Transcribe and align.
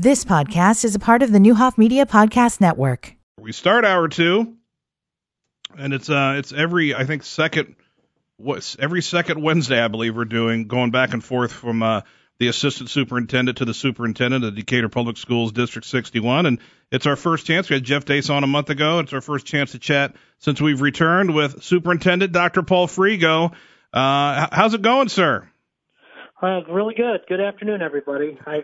This 0.00 0.24
podcast 0.24 0.84
is 0.84 0.94
a 0.94 1.00
part 1.00 1.24
of 1.24 1.32
the 1.32 1.40
Neuhoff 1.40 1.76
Media 1.76 2.06
Podcast 2.06 2.60
Network. 2.60 3.16
We 3.36 3.50
start 3.50 3.84
hour 3.84 4.06
two, 4.06 4.54
and 5.76 5.92
it's 5.92 6.08
uh 6.08 6.36
it's 6.38 6.52
every 6.52 6.94
I 6.94 7.02
think 7.02 7.24
second 7.24 7.74
what's 8.36 8.76
every 8.78 9.02
second 9.02 9.42
Wednesday 9.42 9.82
I 9.82 9.88
believe 9.88 10.14
we're 10.14 10.24
doing 10.24 10.68
going 10.68 10.92
back 10.92 11.14
and 11.14 11.24
forth 11.24 11.50
from 11.50 11.82
uh 11.82 12.02
the 12.38 12.46
assistant 12.46 12.90
superintendent 12.90 13.58
to 13.58 13.64
the 13.64 13.74
superintendent 13.74 14.44
of 14.44 14.54
Decatur 14.54 14.88
Public 14.88 15.16
Schools 15.16 15.50
District 15.50 15.84
61, 15.84 16.46
and 16.46 16.60
it's 16.92 17.06
our 17.06 17.16
first 17.16 17.44
chance. 17.44 17.68
We 17.68 17.74
had 17.74 17.82
Jeff 17.82 18.04
Dace 18.04 18.30
on 18.30 18.44
a 18.44 18.46
month 18.46 18.70
ago. 18.70 19.00
It's 19.00 19.12
our 19.12 19.20
first 19.20 19.46
chance 19.46 19.72
to 19.72 19.80
chat 19.80 20.14
since 20.38 20.60
we've 20.60 20.80
returned 20.80 21.34
with 21.34 21.64
Superintendent 21.64 22.30
Dr. 22.30 22.62
Paul 22.62 22.86
Fregeau. 22.86 23.52
Uh, 23.92 24.46
how's 24.52 24.74
it 24.74 24.82
going, 24.82 25.08
sir? 25.08 25.48
Uh, 26.40 26.60
really 26.68 26.94
good. 26.94 27.22
Good 27.28 27.40
afternoon, 27.40 27.82
everybody. 27.82 28.38
I 28.46 28.62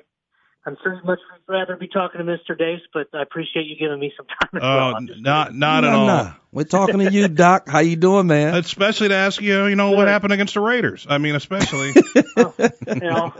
I'm 0.67 0.77
sure 0.83 0.99
much 1.05 1.19
I'd 1.33 1.41
rather 1.53 1.77
be 1.77 1.89
talking 1.89 2.25
to 2.25 2.25
Mr. 2.25 2.57
Dace, 2.57 2.81
but 2.93 3.09
I 3.13 3.21
appreciate 3.21 3.67
you 3.67 3.77
giving 3.77 4.01
me 4.01 4.13
some 4.17 4.27
time. 4.27 4.63
Oh, 4.63 4.93
well. 4.95 5.01
not 5.21 5.55
not 5.55 5.85
at 5.85 5.93
all. 5.93 6.07
no. 6.07 6.33
We're 6.53 6.65
talking 6.65 6.99
to 7.01 7.13
you, 7.13 7.29
Doc. 7.45 7.69
How 7.69 7.81
you 7.81 7.97
doing, 7.97 8.27
man? 8.29 8.55
Especially 8.55 9.09
to 9.09 9.15
ask 9.15 9.43
you, 9.43 9.67
you 9.67 9.77
know, 9.77 9.91
what 9.91 10.09
happened 10.09 10.33
against 10.33 10.55
the 10.55 10.61
Raiders. 10.61 11.07
I 11.09 11.19
mean, 11.19 11.35
especially. 11.35 11.93
you 12.17 13.01
know. 13.01 13.33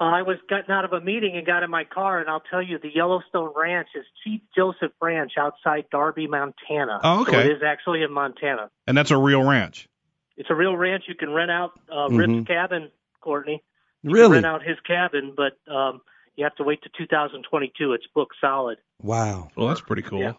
I 0.00 0.22
was 0.22 0.38
gotten 0.50 0.70
out 0.72 0.84
of 0.84 0.92
a 0.92 1.00
meeting 1.00 1.36
and 1.36 1.46
got 1.46 1.62
in 1.62 1.70
my 1.70 1.84
car, 1.84 2.18
and 2.20 2.28
I'll 2.28 2.42
tell 2.50 2.60
you, 2.60 2.78
the 2.78 2.90
Yellowstone 2.94 3.52
Ranch 3.56 3.88
is 3.94 4.04
Chief 4.24 4.40
Joseph 4.54 4.92
Ranch 5.00 5.32
outside 5.38 5.84
Darby, 5.90 6.26
Montana. 6.26 7.00
Oh, 7.02 7.24
So 7.24 7.30
okay. 7.30 7.48
it 7.48 7.56
is 7.56 7.62
actually 7.64 8.02
in 8.02 8.12
Montana. 8.12 8.70
and 8.86 8.96
that's 8.96 9.12
a 9.12 9.16
real 9.16 9.42
ranch. 9.42 9.88
It's 10.36 10.50
a 10.50 10.54
real 10.54 10.76
ranch. 10.76 11.04
You 11.08 11.14
can 11.14 11.30
rent 11.32 11.50
out 11.50 11.72
uh, 11.90 12.08
Mhm. 12.08 12.46
Cabin, 12.46 12.90
Courtney. 13.20 13.62
You 14.04 14.10
can 14.10 14.12
really? 14.14 14.32
rent 14.34 14.46
out 14.46 14.62
his 14.62 14.76
cabin, 14.86 15.34
but 15.36 15.58
um, 15.72 16.00
you 16.36 16.44
have 16.44 16.54
to 16.56 16.62
wait 16.64 16.82
to 16.82 16.90
2022. 16.96 17.92
It's 17.94 18.06
booked 18.14 18.36
solid. 18.40 18.78
Wow. 19.02 19.48
Well, 19.56 19.68
that's 19.68 19.80
pretty 19.80 20.02
cool. 20.02 20.20
Yeah. 20.20 20.32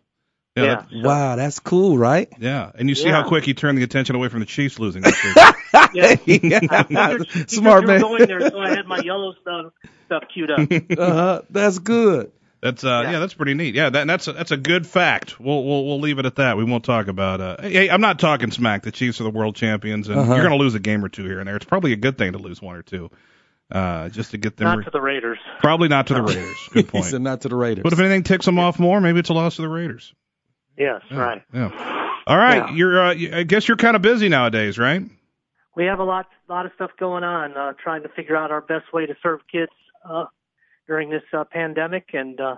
Yeah. 0.56 0.64
Yeah. 0.64 0.76
that- 0.76 0.88
Wow, 1.04 1.36
that's 1.36 1.60
cool, 1.60 1.98
right? 1.98 2.30
yeah. 2.40 2.72
And 2.76 2.88
you 2.88 2.96
see 2.96 3.08
Yeah. 3.08 3.24
how 3.24 3.28
quick 3.28 3.44
he 3.44 3.54
turned 3.54 3.78
the 3.78 3.84
attention 3.84 4.16
away 4.16 4.30
from 4.30 4.40
the 4.40 4.46
Chiefs 4.46 4.80
losing 4.80 5.02
this. 5.02 5.20
Yeah. 5.94 6.16
Because 6.26 7.52
Smart 7.52 7.86
man. 7.86 8.00
going 8.02 8.26
there, 8.26 8.40
so 8.50 8.58
I 8.60 8.70
had 8.70 8.86
my 8.88 9.00
Yellowstone 9.00 9.72
stuff 10.06 10.24
queued 10.34 10.52
up. 10.52 10.60
uh-huh. 10.62 11.42
That's 11.50 11.80
good. 11.80 12.32
That's 12.62 12.84
uh 12.84 13.02
yeah. 13.04 13.12
Yeah. 13.12 13.20
that's 13.20 13.34
pretty 13.34 13.54
neat. 13.54 13.76
Yeah, 13.76 13.90
that, 13.92 14.08
that's 14.08 14.28
a, 14.28 14.34
that's 14.34 14.52
a 14.52 14.58
good 14.58 14.88
fact. 14.88 15.40
We'll 15.40 15.64
we'll 15.64 15.86
we'll 15.86 16.00
leave 16.00 16.18
it 16.20 16.26
at 16.26 16.36
that. 16.38 16.58
We 16.58 16.64
won't 16.64 16.84
talk 16.84 17.08
about 17.08 17.40
uh 17.42 17.58
hey, 17.62 17.90
I'm 17.90 18.02
not 18.02 18.18
talking 18.20 18.50
smack. 18.52 18.84
The 18.84 18.92
Chiefs 18.92 19.20
are 19.22 19.26
the 19.26 19.30
world 19.30 19.56
champions 19.56 20.08
and 20.10 20.18
Uh-huh. 20.20 20.34
you're 20.34 20.44
going 20.44 20.58
to 20.58 20.64
lose 20.64 20.74
a 20.76 20.80
game 20.80 21.04
or 21.06 21.10
two 21.10 21.26
here 21.26 21.40
and 21.40 21.48
there. 21.48 21.56
It's 21.58 21.66
probably 21.66 21.92
a 21.94 21.98
good 21.98 22.18
thing 22.18 22.32
to 22.32 22.38
lose 22.40 22.62
one 22.62 22.76
or 22.76 22.82
two. 22.82 23.12
Uh 23.72 24.10
just 24.10 24.32
to 24.32 24.38
get 24.38 24.58
them 24.58 24.66
Not 24.66 24.78
re- 24.80 24.84
to 24.86 24.92
the 24.92 25.02
Raiders. 25.02 25.40
probably 25.60 25.88
not 25.88 26.08
to 26.08 26.14
the 26.14 26.22
Raiders. 26.22 26.58
Good 26.72 26.86
He 26.86 26.92
point. 26.92 27.06
said 27.06 27.22
not 27.22 27.42
to 27.42 27.50
the 27.50 27.56
Raiders. 27.56 27.84
But 27.84 27.94
if 27.94 28.00
anything 28.00 28.24
ticks 28.24 28.46
them 28.46 28.60
off 28.60 28.78
more, 28.80 29.02
maybe 29.02 29.20
it's 29.20 29.30
a 29.30 29.34
loss 29.34 29.56
to 29.56 29.64
the 29.64 29.70
Raiders. 29.70 30.14
Yes, 30.78 31.02
right. 31.12 31.42
Yeah. 31.54 32.22
All 32.28 32.38
right, 32.38 32.70
Yeah. 32.70 32.76
you're 32.76 33.02
uh, 33.02 33.10
I 33.12 33.44
guess 33.44 33.68
you're 33.68 33.78
kind 33.78 33.96
of 33.96 34.02
busy 34.02 34.30
nowadays, 34.30 34.78
right? 34.78 35.02
We 35.76 35.86
have 35.86 36.00
a 36.00 36.04
lot, 36.04 36.28
lot 36.48 36.66
of 36.66 36.72
stuff 36.76 36.92
going 37.00 37.24
on, 37.24 37.58
uh, 37.58 37.74
trying 37.84 38.04
to 38.04 38.10
figure 38.10 38.36
out 38.38 38.50
our 38.52 38.62
best 38.62 38.94
way 38.94 39.06
to 39.08 39.16
serve 39.22 39.42
kids 39.52 39.72
uh, 40.10 40.26
during 40.88 41.10
this 41.10 41.24
uh, 41.34 41.44
pandemic, 41.44 42.10
and 42.14 42.40
uh, 42.40 42.56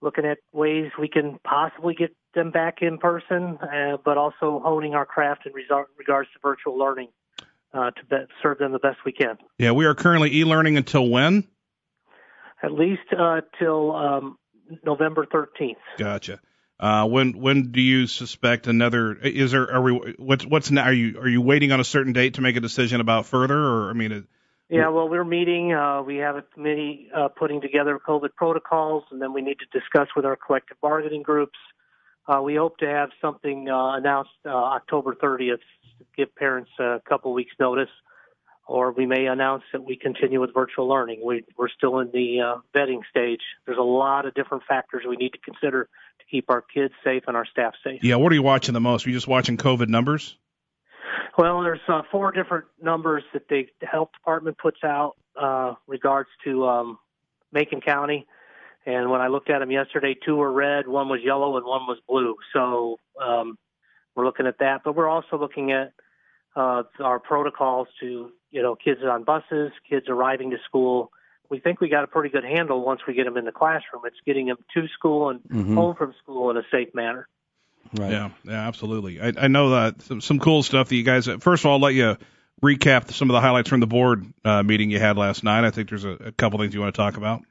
looking 0.00 0.24
at 0.24 0.38
ways 0.52 0.90
we 0.98 1.08
can 1.08 1.38
possibly 1.44 1.94
get 1.94 2.14
them 2.34 2.50
back 2.52 2.78
in 2.82 2.98
person, 2.98 3.58
uh, 3.62 3.96
but 4.04 4.16
also 4.16 4.60
honing 4.64 4.94
our 4.94 5.04
craft 5.06 5.44
in 5.46 5.52
resar- 5.52 5.86
regards 5.98 6.28
to 6.32 6.38
virtual 6.40 6.78
learning 6.78 7.08
uh, 7.72 7.90
to 7.90 8.04
be- 8.08 8.32
serve 8.42 8.58
them 8.58 8.72
the 8.72 8.78
best 8.78 8.98
we 9.04 9.12
can. 9.12 9.38
Yeah, 9.58 9.72
we 9.72 9.86
are 9.86 9.94
currently 9.94 10.34
e-learning 10.36 10.76
until 10.76 11.08
when? 11.08 11.44
At 12.62 12.72
least 12.72 13.02
uh, 13.16 13.40
till 13.58 13.94
um, 13.94 14.38
November 14.84 15.26
13th. 15.26 15.76
Gotcha. 15.98 16.40
Uh, 16.78 17.06
when 17.06 17.38
when 17.38 17.72
do 17.72 17.80
you 17.80 18.06
suspect 18.06 18.66
another? 18.66 19.12
Is 19.12 19.50
there 19.50 19.70
are 19.70 19.82
we 19.82 20.14
what's 20.18 20.46
what's 20.46 20.70
now? 20.70 20.84
Are 20.84 20.92
you 20.92 21.18
are 21.20 21.28
you 21.28 21.42
waiting 21.42 21.72
on 21.72 21.80
a 21.80 21.84
certain 21.84 22.14
date 22.14 22.34
to 22.34 22.40
make 22.40 22.56
a 22.56 22.60
decision 22.60 23.02
about 23.02 23.26
further, 23.26 23.58
or 23.58 23.90
I 23.90 23.92
mean, 23.92 24.12
it, 24.12 24.24
Yeah, 24.70 24.88
well, 24.88 25.06
we're 25.06 25.22
meeting. 25.24 25.74
Uh, 25.74 26.00
we 26.02 26.16
have 26.16 26.36
a 26.36 26.42
committee 26.42 27.10
uh, 27.14 27.28
putting 27.28 27.60
together 27.60 28.00
COVID 28.06 28.34
protocols, 28.34 29.04
and 29.10 29.20
then 29.20 29.34
we 29.34 29.42
need 29.42 29.58
to 29.58 29.78
discuss 29.78 30.08
with 30.16 30.24
our 30.24 30.36
collective 30.36 30.78
bargaining 30.80 31.22
groups. 31.22 31.58
Uh, 32.28 32.40
we 32.42 32.54
hope 32.54 32.78
to 32.78 32.86
have 32.86 33.10
something 33.20 33.68
uh, 33.68 33.96
announced 33.96 34.30
uh, 34.46 34.50
October 34.50 35.14
30th 35.14 35.58
to 35.98 36.04
give 36.16 36.34
parents 36.36 36.70
a 36.78 37.00
couple 37.08 37.32
weeks' 37.32 37.54
notice, 37.58 37.88
or 38.66 38.92
we 38.92 39.06
may 39.06 39.26
announce 39.26 39.64
that 39.72 39.82
we 39.82 39.96
continue 39.96 40.40
with 40.40 40.54
virtual 40.54 40.88
learning. 40.88 41.20
We, 41.24 41.44
we're 41.56 41.68
still 41.68 41.98
in 41.98 42.10
the 42.12 42.40
uh, 42.40 42.56
vetting 42.76 43.00
stage. 43.10 43.40
There's 43.66 43.78
a 43.78 43.82
lot 43.82 44.26
of 44.26 44.34
different 44.34 44.64
factors 44.68 45.02
we 45.08 45.16
need 45.16 45.32
to 45.32 45.38
consider 45.38 45.84
to 45.84 46.24
keep 46.30 46.50
our 46.50 46.62
kids 46.62 46.94
safe 47.02 47.24
and 47.26 47.36
our 47.36 47.46
staff 47.46 47.74
safe. 47.84 48.04
yeah. 48.04 48.16
What 48.16 48.30
are 48.32 48.36
you 48.36 48.42
watching 48.42 48.74
the 48.74 48.80
most? 48.80 49.06
Are 49.06 49.10
you 49.10 49.16
just 49.16 49.28
watching 49.28 49.56
COVID 49.56 49.88
numbers? 49.88 50.36
Well, 51.38 51.62
there's 51.62 51.80
uh, 51.88 52.02
four 52.10 52.32
different 52.32 52.66
numbers 52.82 53.22
that 53.32 53.48
the 53.48 53.66
health 53.82 54.10
department 54.12 54.58
puts 54.58 54.78
out 54.84 55.16
uh, 55.40 55.74
regards 55.86 56.28
to 56.44 56.66
um, 56.66 56.98
Macon 57.52 57.80
County. 57.80 58.26
And 58.86 59.10
when 59.10 59.20
I 59.20 59.28
looked 59.28 59.50
at 59.50 59.58
them 59.58 59.70
yesterday, 59.70 60.16
two 60.24 60.36
were 60.36 60.50
red, 60.50 60.88
one 60.88 61.08
was 61.08 61.20
yellow, 61.22 61.56
and 61.56 61.66
one 61.66 61.82
was 61.86 61.98
blue. 62.08 62.36
So 62.52 62.98
um, 63.22 63.58
we're 64.14 64.24
looking 64.24 64.46
at 64.46 64.58
that, 64.60 64.82
but 64.84 64.96
we're 64.96 65.08
also 65.08 65.38
looking 65.38 65.70
at 65.72 65.92
uh, 66.56 66.82
our 66.98 67.18
protocols 67.18 67.88
to 68.00 68.32
you 68.50 68.62
know 68.62 68.74
kids 68.74 69.00
on 69.04 69.24
buses, 69.24 69.70
kids 69.88 70.06
arriving 70.08 70.50
to 70.50 70.56
school. 70.64 71.10
We 71.50 71.58
think 71.58 71.80
we 71.80 71.88
got 71.88 72.04
a 72.04 72.06
pretty 72.06 72.30
good 72.30 72.44
handle 72.44 72.84
once 72.84 73.00
we 73.06 73.14
get 73.14 73.24
them 73.24 73.36
in 73.36 73.44
the 73.44 73.52
classroom. 73.52 74.02
It's 74.04 74.16
getting 74.24 74.46
them 74.46 74.58
to 74.74 74.88
school 74.88 75.30
and 75.30 75.40
Mhm. 75.42 75.74
home 75.74 75.96
from 75.96 76.14
school 76.22 76.50
in 76.50 76.56
a 76.56 76.62
safe 76.70 76.94
manner. 76.94 77.28
Right. 77.94 78.12
Yeah, 78.12 78.30
yeah, 78.44 78.68
absolutely. 78.68 79.20
I, 79.20 79.32
I 79.36 79.48
know 79.48 79.70
that 79.70 80.02
some, 80.02 80.20
some 80.20 80.38
cool 80.38 80.62
stuff 80.62 80.88
that 80.88 80.96
you 80.96 81.02
guys. 81.02 81.26
First 81.26 81.64
of 81.64 81.66
all, 81.66 81.72
I'll 81.74 81.80
let 81.80 81.94
you 81.94 82.16
recap 82.62 83.10
some 83.12 83.30
of 83.30 83.34
the 83.34 83.40
highlights 83.40 83.68
from 83.68 83.80
the 83.80 83.86
board 83.86 84.26
uh, 84.44 84.62
meeting 84.62 84.90
you 84.90 84.98
had 85.00 85.16
last 85.16 85.42
night. 85.42 85.64
I 85.64 85.70
think 85.70 85.88
there's 85.88 86.04
a, 86.04 86.10
a 86.10 86.32
couple 86.32 86.58
things 86.58 86.72
you 86.74 86.80
want 86.80 86.94
to 86.94 87.00
talk 87.00 87.16
about. 87.16 87.42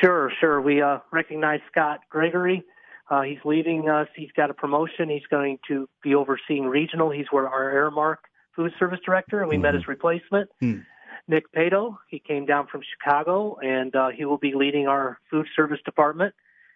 Sure, 0.00 0.30
sure. 0.40 0.60
We 0.60 0.80
uh, 0.82 0.98
recognize 1.12 1.60
Scott 1.70 2.00
Gregory. 2.10 2.64
Uh, 3.10 3.22
he's 3.22 3.38
leaving 3.44 3.88
us. 3.88 4.06
He's 4.14 4.30
got 4.36 4.50
a 4.50 4.54
promotion. 4.54 5.08
He's 5.08 5.26
going 5.30 5.58
to 5.68 5.88
be 6.02 6.14
overseeing 6.14 6.66
regional. 6.66 7.10
He's 7.10 7.26
where 7.30 7.48
our 7.48 7.72
Aramark 7.72 8.18
food 8.54 8.72
service 8.78 9.00
director, 9.04 9.40
and 9.40 9.48
we 9.48 9.58
met 9.58 9.74
his 9.74 9.88
replacement, 9.88 10.48
Hmm. 10.60 10.80
Nick 11.28 11.52
Pato. 11.52 11.96
He 12.08 12.18
came 12.18 12.46
down 12.46 12.66
from 12.68 12.82
Chicago, 12.82 13.56
and 13.62 13.94
uh, 13.94 14.08
he 14.08 14.24
will 14.24 14.38
be 14.38 14.54
leading 14.54 14.86
our 14.88 15.18
food 15.30 15.46
service 15.54 15.80
department. 15.84 16.34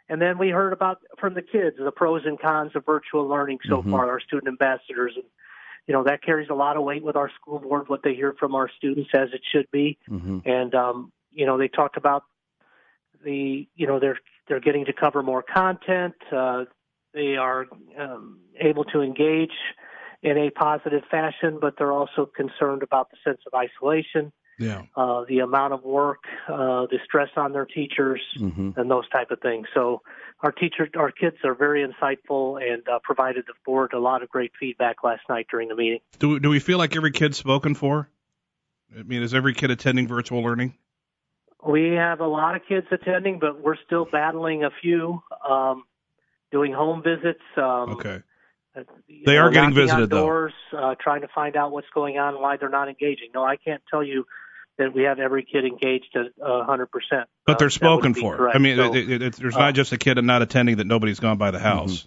And 0.09 0.21
then 0.21 0.37
we 0.39 0.51
heard 0.51 0.73
about 0.73 0.99
from 1.19 1.35
the 1.35 1.43
kids 1.43 1.77
the 1.79 1.91
pros 1.91 2.23
and 2.27 2.39
cons 2.39 2.73
of 2.75 2.85
virtual 2.85 3.27
learning 3.27 3.61
so 3.69 3.83
Mhm. 3.83 3.91
far. 3.91 4.11
Our 4.11 4.21
student 4.21 4.49
ambassadors, 4.49 5.13
and 5.17 5.25
you 5.87 5.95
know 5.95 6.03
that 6.05 6.23
carries 6.23 6.51
a 6.51 6.55
lot 6.55 6.77
of 6.77 6.83
weight 6.83 7.03
with 7.03 7.17
our 7.17 7.31
school 7.31 7.59
board. 7.59 7.89
What 7.89 8.03
they 8.03 8.15
hear 8.15 8.35
from 8.35 8.55
our 8.55 8.69
students, 8.69 9.11
as 9.15 9.33
it 9.33 9.41
should 9.51 9.71
be 9.71 9.99
hmm 10.09 10.39
and 10.45 10.75
um, 10.75 11.13
you 11.33 11.47
know 11.47 11.57
they 11.59 11.69
talked 11.69 11.97
about 11.97 12.25
the 13.25 13.69
you 13.75 13.87
know 13.87 13.99
they're 13.99 14.19
they're 14.49 14.61
getting 14.61 14.85
to 14.87 14.93
cover 14.93 15.23
more 15.23 15.43
content. 15.43 16.15
Uh, 16.31 16.65
they 17.13 17.37
are 17.37 17.67
um, 17.99 18.41
able 18.61 18.85
to 18.85 19.01
engage 19.01 19.53
in 20.23 20.37
a 20.39 20.51
positive 20.51 21.03
fashion, 21.11 21.59
but 21.61 21.75
they're 21.79 21.93
also 21.93 22.27
concerned 22.27 22.83
about 22.83 23.11
the 23.11 23.17
sense 23.25 23.41
of 23.47 23.55
isolation, 23.55 24.33
Yeah. 24.59 24.83
uh, 24.97 25.25
the 25.29 25.41
amount 25.41 25.75
of 25.75 25.85
work, 25.85 26.25
uh, 26.49 26.87
the 26.91 26.99
stress 27.05 27.29
on 27.37 27.53
their 27.53 27.67
teachers, 27.67 28.21
hmm 28.37 28.71
and 28.77 28.91
those 28.91 29.09
type 29.11 29.31
of 29.31 29.41
things. 29.41 29.69
So 29.73 30.03
our 30.41 30.51
teacher, 30.51 30.89
our 30.97 31.13
kids 31.13 31.37
are 31.45 31.55
very 31.55 31.87
insightful 31.87 32.61
and 32.61 32.83
uh, 32.89 32.99
provided 33.05 33.45
the 33.47 33.55
board 33.65 33.93
a 33.93 34.01
lot 34.01 34.23
of 34.23 34.29
great 34.29 34.53
feedback 34.59 35.05
last 35.05 35.23
night 35.29 35.47
during 35.51 35.69
the 35.69 35.77
meeting. 35.77 36.01
Do 36.19 36.41
do 36.41 36.49
we 36.51 36.59
feel 36.59 36.79
like 36.79 36.97
every 36.97 37.13
kid's 37.13 37.37
spoken 37.37 37.75
for? 37.75 38.09
I 38.99 39.03
mean, 39.03 39.23
is 39.23 39.33
every 39.35 39.55
kid 39.55 39.71
attending 39.71 40.09
virtual 40.09 40.43
learning? 40.43 40.75
We 41.67 41.93
have 41.95 42.21
a 42.21 42.27
lot 42.27 42.57
of 42.57 42.63
kids 42.69 42.87
attending, 42.91 43.39
but 43.39 43.61
we're 43.63 43.77
still 43.87 44.07
battling 44.11 44.65
a 44.65 44.71
few, 44.83 45.23
um, 45.49 45.85
doing 46.53 46.73
home 46.73 47.03
visits. 47.03 47.41
Um, 47.57 47.91
Okay. 47.91 48.23
uh, 48.77 48.83
They 49.25 49.39
are 49.39 49.51
getting 49.51 49.75
visited, 49.75 50.11
though. 50.11 50.25
doors, 50.25 50.53
uh, 50.77 50.95
trying 51.01 51.23
to 51.23 51.29
find 51.35 51.57
out 51.57 51.73
what's 51.73 51.89
going 51.95 52.19
on, 52.19 52.41
why 52.41 52.57
they're 52.57 52.69
not 52.69 52.89
engaging. 52.89 53.31
No, 53.35 53.45
I 53.45 53.57
can't 53.57 53.83
tell 53.91 54.03
you 54.03 54.27
that 54.79 54.93
we 54.93 55.05
have 55.05 55.19
every 55.19 55.45
kid 55.45 55.65
engaged 55.65 56.17
at 56.17 56.27
a 56.43 56.65
hundred 56.65 56.91
percent. 56.91 57.29
But 57.47 57.59
they're 57.59 57.69
Uh, 57.69 57.71
spoken 57.71 58.15
for. 58.15 58.37
correct. 58.37 58.57
I 58.57 58.59
mean, 58.59 58.77
So, 58.77 58.95
it, 58.95 59.11
it, 59.11 59.23
it, 59.23 59.37
there's 59.37 59.55
uh, 59.55 59.61
not 59.61 59.75
just 59.75 59.93
a 59.93 59.99
kid 59.99 60.23
not 60.25 60.43
attending 60.43 60.77
that 60.79 60.87
nobody's 60.87 61.21
gone 61.21 61.39
by 61.39 61.51
the 61.51 61.59
house. 61.59 62.07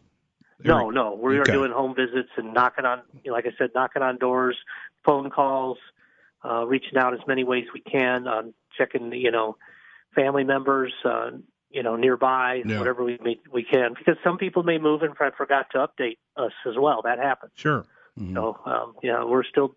no, 0.64 0.90
no, 0.90 1.14
we 1.14 1.40
Okay. 1.40 1.52
are 1.52 1.56
doing 1.56 1.72
home 1.72 1.96
visits 1.96 2.30
and 2.38 2.54
knocking 2.54 2.86
on, 2.86 3.02
you 3.24 3.32
know, 3.32 3.34
like 3.34 3.46
I 3.46 3.52
said, 3.58 3.72
knocking 3.74 4.02
on 4.02 4.18
doors, 4.18 4.58
phone 5.06 5.30
calls, 5.30 5.78
uh, 6.44 6.66
reaching 6.66 6.98
out 6.98 7.14
as 7.14 7.20
many 7.28 7.44
ways 7.44 7.66
we 7.74 7.82
can, 7.82 8.28
on 8.28 8.54
checking, 8.78 9.12
you 9.14 9.32
know, 9.32 9.58
family 10.16 10.44
members, 10.44 10.94
uh, 11.06 11.32
you 11.70 11.84
know, 11.84 11.96
nearby, 11.96 12.64
Yeah. 12.66 12.80
whatever 12.80 13.04
we 13.04 13.18
may, 13.24 13.40
we 13.52 13.64
can, 13.64 13.94
because 13.98 14.16
some 14.24 14.38
people 14.38 14.64
may 14.64 14.78
move 14.78 15.02
and 15.04 15.14
I 15.20 15.30
forgot 15.38 15.68
to 15.72 15.80
update 15.80 16.18
us 16.38 16.54
as 16.66 16.76
well. 16.78 17.02
That 17.04 17.20
happens. 17.20 17.52
Sure. 17.56 17.86
Mhm. 18.18 18.34
So, 18.34 18.58
um, 18.66 18.96
yeah, 19.04 19.24
we're 19.24 19.44
still 19.44 19.76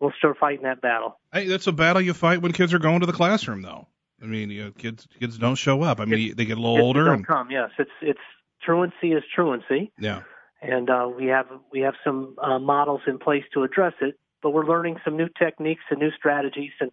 we're 0.00 0.14
still 0.16 0.34
fighting 0.38 0.62
that 0.64 0.80
battle. 0.80 1.18
Hey, 1.32 1.46
that's 1.48 1.66
a 1.66 1.72
battle 1.72 2.00
you 2.00 2.14
fight 2.14 2.40
when 2.40 2.52
kids 2.52 2.72
are 2.72 2.78
going 2.78 3.00
to 3.00 3.06
the 3.06 3.12
classroom, 3.12 3.60
though. 3.62 3.86
I 4.22 4.26
mean, 4.26 4.50
you 4.50 4.64
know, 4.64 4.70
kids 4.70 5.06
kids 5.20 5.36
don't 5.36 5.56
show 5.56 5.82
up. 5.82 6.00
I 6.00 6.04
mean, 6.06 6.34
they 6.36 6.44
get 6.44 6.56
a 6.56 6.60
little 6.60 6.78
older. 6.80 7.04
don't 7.04 7.14
And, 7.16 7.26
come. 7.26 7.50
Yes, 7.50 7.70
it's 7.78 7.90
it's 8.00 8.20
truancy 8.62 9.12
is 9.12 9.24
truancy, 9.34 9.90
yeah. 9.98 10.22
and 10.62 10.88
uh, 10.88 11.10
we 11.14 11.26
have 11.26 11.48
we 11.72 11.80
have 11.80 11.94
some 12.04 12.36
uh, 12.40 12.58
models 12.60 13.00
in 13.06 13.18
place 13.18 13.44
to 13.54 13.62
address 13.64 13.94
it. 14.00 14.16
But 14.42 14.50
we're 14.50 14.64
learning 14.66 14.98
some 15.04 15.16
new 15.16 15.28
techniques 15.28 15.82
and 15.90 15.98
new 16.00 16.10
strategies. 16.12 16.72
And 16.80 16.90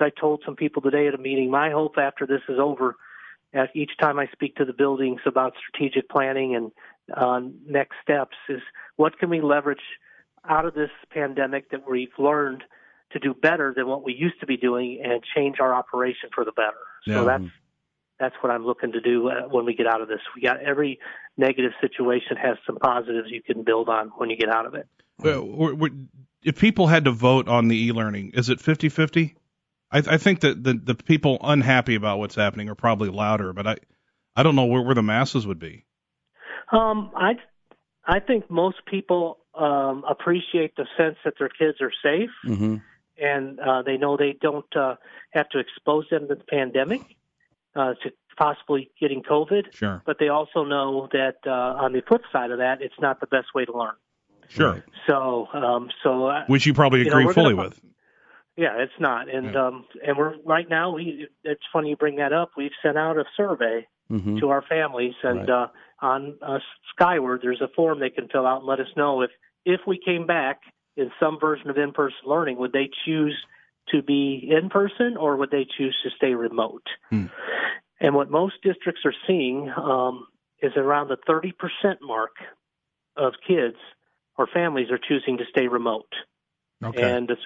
as 0.00 0.06
I 0.06 0.20
told 0.20 0.42
some 0.44 0.56
people 0.56 0.82
today 0.82 1.06
at 1.08 1.14
a 1.14 1.18
meeting, 1.18 1.50
my 1.50 1.70
hope 1.70 1.96
after 1.98 2.26
this 2.26 2.40
is 2.48 2.58
over, 2.58 2.96
at 3.52 3.70
each 3.74 3.92
time 4.00 4.18
I 4.18 4.26
speak 4.32 4.56
to 4.56 4.64
the 4.64 4.72
buildings 4.72 5.20
about 5.26 5.54
strategic 5.68 6.08
planning 6.08 6.56
and 6.56 6.72
uh, 7.14 7.40
next 7.66 7.96
steps, 8.02 8.36
is 8.48 8.60
what 8.96 9.18
can 9.18 9.30
we 9.30 9.40
leverage 9.40 9.78
out 10.48 10.66
of 10.66 10.74
this 10.74 10.90
pandemic 11.10 11.70
that 11.70 11.88
we've 11.88 12.08
learned 12.18 12.64
to 13.12 13.18
do 13.18 13.32
better 13.32 13.72
than 13.74 13.86
what 13.86 14.04
we 14.04 14.12
used 14.12 14.38
to 14.40 14.46
be 14.46 14.56
doing 14.56 15.00
and 15.02 15.22
change 15.34 15.56
our 15.60 15.72
operation 15.74 16.28
for 16.34 16.44
the 16.44 16.52
better. 16.52 16.74
Yeah. 17.06 17.14
So 17.14 17.24
that's 17.24 17.44
that's 18.20 18.34
what 18.42 18.52
I'm 18.52 18.64
looking 18.64 18.92
to 18.92 19.00
do 19.00 19.28
uh, 19.28 19.48
when 19.48 19.64
we 19.64 19.74
get 19.74 19.86
out 19.86 20.00
of 20.00 20.08
this. 20.08 20.20
We 20.36 20.42
got 20.42 20.60
every 20.60 21.00
negative 21.36 21.72
situation 21.80 22.36
has 22.36 22.56
some 22.66 22.76
positives 22.76 23.28
you 23.30 23.42
can 23.42 23.64
build 23.64 23.88
on 23.88 24.12
when 24.16 24.30
you 24.30 24.36
get 24.36 24.48
out 24.50 24.66
of 24.66 24.74
it. 24.74 24.86
Well, 25.18 25.76
if 26.42 26.58
people 26.58 26.86
had 26.86 27.04
to 27.04 27.10
vote 27.10 27.48
on 27.48 27.68
the 27.68 27.76
e-learning, 27.76 28.32
is 28.34 28.50
it 28.50 28.58
50-50? 28.58 29.34
I, 29.94 29.98
I 30.14 30.16
think 30.18 30.40
that 30.40 30.62
the 30.62 30.74
the 30.74 30.94
people 30.94 31.38
unhappy 31.42 31.94
about 31.94 32.18
what's 32.18 32.34
happening 32.34 32.68
are 32.68 32.74
probably 32.74 33.08
louder, 33.08 33.52
but 33.52 33.66
I 33.66 33.76
I 34.36 34.42
don't 34.42 34.56
know 34.56 34.66
where, 34.66 34.82
where 34.82 34.94
the 34.94 35.02
masses 35.02 35.46
would 35.46 35.58
be. 35.60 35.86
Um, 36.72 37.10
I 37.16 37.34
I 38.06 38.20
think 38.20 38.50
most 38.50 38.78
people 38.86 39.38
um, 39.54 40.04
appreciate 40.08 40.74
the 40.76 40.86
sense 40.98 41.16
that 41.24 41.34
their 41.38 41.48
kids 41.48 41.78
are 41.80 41.92
safe 42.02 42.30
hmm 42.44 42.76
and 43.16 43.60
uh, 43.60 43.80
they 43.82 43.96
know 43.96 44.16
they 44.16 44.36
don't 44.40 44.74
uh, 44.74 44.96
have 45.30 45.48
to 45.50 45.60
expose 45.60 46.04
them 46.10 46.26
to 46.26 46.34
the 46.34 46.42
pandemic 46.50 47.00
uh, 47.76 47.94
to 48.02 48.10
possibly 48.36 48.90
getting 49.00 49.22
COVID. 49.22 49.72
Sure, 49.72 50.02
But 50.04 50.16
they 50.18 50.26
also 50.30 50.64
know 50.64 51.08
that 51.12 51.36
uh, 51.46 51.50
on 51.84 51.92
the 51.92 52.02
flip 52.08 52.22
side 52.32 52.50
of 52.50 52.58
that, 52.58 52.82
it's 52.82 52.98
not 53.00 53.20
the 53.20 53.28
best 53.28 53.54
way 53.54 53.64
to 53.66 53.72
learn. 53.72 53.94
sure. 54.48 54.84
So, 55.06 55.46
um, 55.52 55.90
so 56.02 56.26
uh, 56.26 56.42
Which 56.48 56.66
you 56.66 56.74
probably 56.74 57.04
You 57.04 57.10
know, 57.10 57.18
agree 57.20 57.32
fully 57.32 57.54
gonna- 57.54 57.68
with. 57.68 57.80
Yeah, 58.56 58.78
it's 58.78 58.98
not. 59.00 59.28
And 59.28 59.54
Yeah. 59.54 59.66
um, 59.66 59.84
and 60.06 60.16
we're 60.16 60.36
right 60.44 60.68
now. 60.68 60.92
We 60.94 61.28
it's 61.42 61.62
funny 61.72 61.90
you 61.90 61.96
bring 61.96 62.16
that 62.16 62.32
up. 62.32 62.52
We've 62.56 62.72
sent 62.82 62.98
out 62.98 63.18
a 63.18 63.24
survey 63.36 63.86
hmm 64.08 64.38
to 64.38 64.50
our 64.50 64.62
families, 64.62 65.14
and 65.22 65.40
Right. 65.40 65.50
uh, 65.50 65.68
on 66.00 66.36
uh, 66.42 66.58
Skyward, 66.90 67.40
there's 67.42 67.60
a 67.60 67.68
form 67.68 68.00
they 68.00 68.10
can 68.10 68.28
fill 68.28 68.46
out 68.46 68.58
and 68.58 68.66
let 68.66 68.80
us 68.80 68.88
know 68.96 69.22
if 69.22 69.30
if 69.64 69.80
we 69.86 69.98
came 69.98 70.26
back 70.26 70.60
in 70.96 71.10
some 71.18 71.38
version 71.40 71.70
of 71.70 71.78
in-person 71.78 72.18
learning, 72.26 72.56
would 72.58 72.72
they 72.72 72.88
choose 73.04 73.36
to 73.88 74.02
be 74.02 74.48
in 74.50 74.68
person 74.70 75.16
or 75.16 75.36
would 75.36 75.50
they 75.50 75.66
choose 75.76 75.96
to 76.04 76.10
stay 76.16 76.34
remote? 76.34 76.86
Hmm. 77.10 77.26
And 78.00 78.14
what 78.14 78.30
most 78.30 78.54
districts 78.62 79.02
are 79.04 79.14
seeing 79.26 79.70
um, 79.70 80.26
is 80.62 80.72
around 80.76 81.08
the 81.08 81.16
30% 81.28 81.52
mark 82.02 82.36
of 83.16 83.32
kids 83.46 83.76
or 84.36 84.46
families 84.46 84.90
are 84.90 84.98
choosing 84.98 85.38
to 85.38 85.44
stay 85.50 85.68
remote. 85.68 86.12
Okay. 86.82 87.02
And 87.02 87.30
it's 87.30 87.42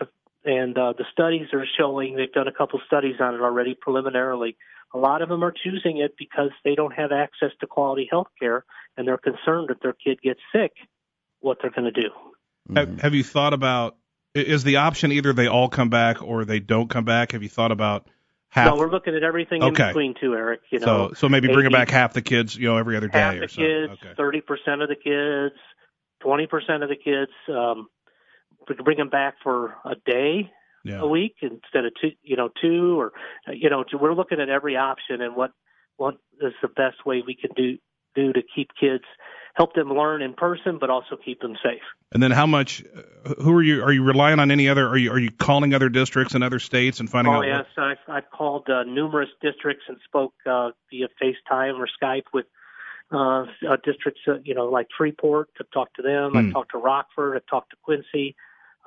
and 0.48 0.76
uh, 0.78 0.94
the 0.96 1.04
studies 1.12 1.48
are 1.52 1.66
showing 1.78 2.16
they've 2.16 2.32
done 2.32 2.48
a 2.48 2.52
couple 2.52 2.80
studies 2.86 3.16
on 3.20 3.34
it 3.34 3.40
already 3.42 3.74
preliminarily. 3.78 4.56
A 4.94 4.98
lot 4.98 5.20
of 5.20 5.28
them 5.28 5.44
are 5.44 5.52
choosing 5.52 5.98
it 5.98 6.14
because 6.18 6.48
they 6.64 6.74
don't 6.74 6.92
have 6.92 7.12
access 7.12 7.50
to 7.60 7.66
quality 7.66 8.08
health 8.10 8.28
care 8.40 8.64
and 8.96 9.06
they're 9.06 9.18
concerned 9.18 9.68
if 9.70 9.78
their 9.80 9.92
kid 9.92 10.22
gets 10.22 10.40
sick, 10.50 10.72
what 11.40 11.58
they're 11.60 11.70
going 11.70 11.92
to 11.92 12.00
do. 12.00 12.08
Have, 12.74 13.00
have 13.00 13.14
you 13.14 13.22
thought 13.22 13.52
about 13.52 13.96
is 14.34 14.64
the 14.64 14.76
option 14.76 15.12
either 15.12 15.34
they 15.34 15.48
all 15.48 15.68
come 15.68 15.90
back 15.90 16.22
or 16.22 16.46
they 16.46 16.60
don't 16.60 16.88
come 16.88 17.04
back? 17.04 17.32
Have 17.32 17.42
you 17.42 17.48
thought 17.50 17.72
about 17.72 18.06
half? 18.48 18.68
no, 18.74 18.76
we're 18.76 18.90
looking 18.90 19.14
at 19.14 19.22
everything 19.22 19.62
in 19.62 19.74
between 19.74 20.14
too, 20.18 20.34
Eric. 20.34 20.60
You 20.70 20.78
know, 20.78 21.08
so 21.10 21.14
so 21.14 21.28
maybe 21.28 21.48
bringing 21.48 21.66
80 21.66 21.74
back 21.74 21.90
half 21.90 22.14
the 22.14 22.22
kids, 22.22 22.56
you 22.56 22.68
know, 22.68 22.78
every 22.78 22.96
other 22.96 23.08
day 23.08 23.18
or 23.18 23.20
something. 23.20 23.30
half 23.30 23.36
or 23.36 23.40
the 23.40 23.48
something. 23.48 23.88
kids, 23.88 24.00
Okay. 24.02 24.14
thirty 24.16 24.40
percent 24.40 24.80
of 24.82 24.88
the 24.88 24.96
kids, 24.96 25.54
twenty 26.20 26.46
percent 26.46 26.82
of 26.82 26.88
the 26.88 26.96
kids. 26.96 27.32
Um, 27.48 27.88
we 28.68 28.74
could 28.76 28.84
bring 28.84 28.98
them 28.98 29.08
back 29.08 29.34
for 29.42 29.74
a 29.84 29.94
day 30.06 30.50
Yeah. 30.84 31.00
a 31.00 31.06
week 31.06 31.36
instead 31.42 31.84
of 31.84 31.92
two, 32.00 32.12
you 32.22 32.36
know, 32.36 32.48
two 32.60 32.98
or 33.00 33.12
you 33.52 33.70
know, 33.70 33.84
we're 34.00 34.14
looking 34.14 34.40
at 34.40 34.48
every 34.48 34.76
option 34.76 35.20
and 35.20 35.34
what 35.36 35.52
what 35.96 36.16
is 36.40 36.52
the 36.62 36.68
best 36.68 37.04
way 37.04 37.22
we 37.26 37.34
can 37.34 37.50
do 37.56 37.78
do 38.14 38.32
to 38.32 38.42
keep 38.54 38.70
kids 38.78 39.04
help 39.54 39.74
them 39.74 39.88
learn 39.92 40.22
in 40.22 40.34
person, 40.34 40.78
but 40.80 40.88
also 40.88 41.16
keep 41.22 41.40
them 41.40 41.56
safe. 41.62 41.82
And 42.12 42.22
then 42.22 42.30
how 42.30 42.46
much? 42.46 42.82
uh, 43.26 43.34
Who 43.42 43.52
are 43.56 43.62
you? 43.62 43.82
Are 43.82 43.92
you 43.92 44.02
relying 44.04 44.38
on 44.38 44.50
any 44.52 44.68
other? 44.68 44.86
Are 44.88 44.96
you 44.96 45.10
are 45.10 45.18
you 45.18 45.30
calling 45.32 45.74
other 45.74 45.88
districts 45.88 46.34
and 46.34 46.44
other 46.44 46.58
states 46.60 47.00
and 47.00 47.10
finding 47.10 47.32
Oh 47.34 47.38
out? 47.38 47.46
yes, 47.46 47.64
I've, 47.76 47.98
I've 48.08 48.30
called 48.30 48.68
uh, 48.70 48.84
numerous 48.84 49.28
districts 49.42 49.84
and 49.88 49.98
spoke 50.04 50.32
uh, 50.46 50.70
via 50.90 51.08
FaceTime 51.20 51.78
or 51.78 51.88
Skype 52.00 52.24
with 52.32 52.46
uh, 53.10 53.42
uh, 53.68 53.76
districts, 53.84 54.20
uh, 54.28 54.34
you 54.44 54.54
know, 54.54 54.66
like 54.66 54.86
Freeport. 54.96 55.48
I've 55.60 55.70
talked 55.70 55.96
to 55.96 56.02
them. 56.02 56.32
Hmm. 56.32 56.36
I've 56.38 56.52
talked 56.52 56.70
to 56.72 56.78
Rockford. 56.78 57.36
I've 57.36 57.46
talked 57.50 57.70
to 57.70 57.76
Quincy. 57.82 58.36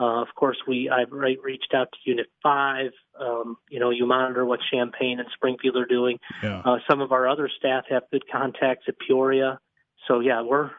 Uh, 0.01 0.21
of 0.23 0.29
course, 0.35 0.57
we 0.67 0.89
I've 0.89 1.11
re- 1.11 1.37
reached 1.43 1.73
out 1.75 1.89
to 1.91 1.97
Unit 2.09 2.25
Five. 2.41 2.91
Um, 3.19 3.57
you 3.69 3.79
know, 3.79 3.91
you 3.91 4.07
monitor 4.07 4.43
what 4.43 4.59
Champaign 4.73 5.19
and 5.19 5.27
Springfield 5.35 5.75
are 5.77 5.85
doing. 5.85 6.17
Yeah. 6.41 6.61
Uh, 6.65 6.77
some 6.89 7.01
of 7.01 7.11
our 7.11 7.27
other 7.29 7.47
staff 7.59 7.83
have 7.91 8.03
good 8.11 8.23
contacts 8.31 8.85
at 8.87 8.95
Peoria. 8.97 9.59
So 10.07 10.19
yeah, 10.19 10.41
we're 10.41 10.71